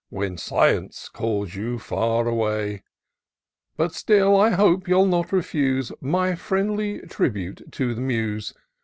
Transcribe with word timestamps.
When 0.09 0.35
Science 0.35 1.09
calls 1.09 1.53
you 1.53 1.77
far 1.77 2.27
away: 2.27 2.81
But 3.77 3.93
still 3.93 4.35
I 4.35 4.49
hope 4.49 4.87
you'll 4.87 5.05
not 5.05 5.31
refuse 5.31 5.91
My 6.01 6.33
friendly 6.33 7.01
tribute 7.01 7.71
to 7.73 7.93
the 7.93 8.01
Muse 8.01 8.55